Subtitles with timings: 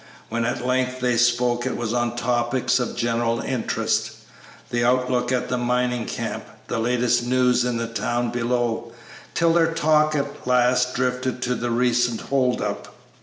[0.29, 4.09] When at length they spoke it was on topics of general interest;
[4.71, 8.93] the outlook at the mining camp, the latest news in the town below,
[9.35, 12.95] till their talk at last drifted to the recent hold up.